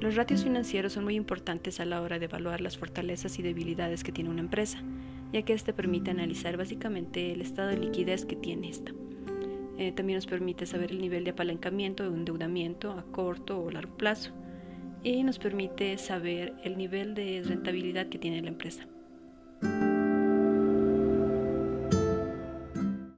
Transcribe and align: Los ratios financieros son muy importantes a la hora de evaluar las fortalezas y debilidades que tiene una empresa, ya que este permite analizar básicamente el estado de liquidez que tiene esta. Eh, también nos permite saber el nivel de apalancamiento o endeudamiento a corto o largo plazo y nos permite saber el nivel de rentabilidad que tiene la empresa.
Los 0.00 0.14
ratios 0.14 0.44
financieros 0.44 0.92
son 0.92 1.04
muy 1.04 1.16
importantes 1.16 1.80
a 1.80 1.84
la 1.84 2.00
hora 2.00 2.20
de 2.20 2.26
evaluar 2.26 2.60
las 2.60 2.78
fortalezas 2.78 3.38
y 3.38 3.42
debilidades 3.42 4.04
que 4.04 4.12
tiene 4.12 4.30
una 4.30 4.40
empresa, 4.40 4.80
ya 5.32 5.42
que 5.42 5.54
este 5.54 5.72
permite 5.72 6.12
analizar 6.12 6.56
básicamente 6.56 7.32
el 7.32 7.40
estado 7.40 7.70
de 7.70 7.78
liquidez 7.78 8.24
que 8.24 8.36
tiene 8.36 8.68
esta. 8.68 8.92
Eh, 9.76 9.92
también 9.92 10.16
nos 10.16 10.26
permite 10.26 10.66
saber 10.66 10.92
el 10.92 11.00
nivel 11.00 11.24
de 11.24 11.30
apalancamiento 11.30 12.04
o 12.04 12.14
endeudamiento 12.14 12.92
a 12.92 13.02
corto 13.10 13.60
o 13.60 13.70
largo 13.70 13.96
plazo 13.96 14.32
y 15.02 15.22
nos 15.24 15.38
permite 15.38 15.98
saber 15.98 16.54
el 16.62 16.76
nivel 16.76 17.14
de 17.14 17.42
rentabilidad 17.44 18.08
que 18.08 18.18
tiene 18.18 18.42
la 18.42 18.48
empresa. 18.48 18.86